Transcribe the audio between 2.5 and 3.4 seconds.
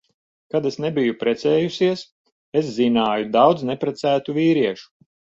es zināju